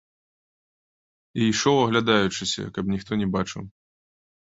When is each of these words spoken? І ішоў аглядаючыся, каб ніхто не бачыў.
І 1.41 1.51
ішоў 1.53 1.77
аглядаючыся, 1.83 2.63
каб 2.79 2.85
ніхто 2.97 3.11
не 3.25 3.33
бачыў. 3.41 3.63